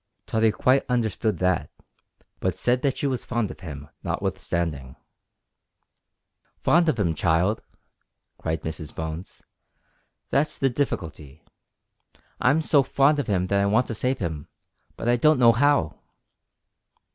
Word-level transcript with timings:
Tottie 0.25 0.51
quite 0.51 0.83
understood 0.89 1.37
that, 1.37 1.69
but 2.39 2.57
said 2.57 2.81
that 2.81 2.97
she 2.97 3.05
was 3.05 3.23
fond 3.23 3.51
of 3.51 3.59
him 3.59 3.87
notwithstanding. 4.01 4.95
"Fond 6.57 6.89
of 6.89 6.99
'im, 6.99 7.13
child!" 7.13 7.61
cried 8.39 8.63
Mrs 8.63 8.95
Bones, 8.95 9.43
"that's 10.31 10.57
the 10.57 10.71
difficulty. 10.71 11.43
I'm 12.39 12.63
so 12.63 12.81
fond 12.81 13.19
of 13.19 13.29
'im 13.29 13.45
that 13.45 13.61
I 13.61 13.67
want 13.67 13.85
to 13.85 13.93
save 13.93 14.17
him, 14.17 14.47
but 14.97 15.07
I 15.07 15.17
don't 15.17 15.37
know 15.37 15.51
how." 15.53 15.99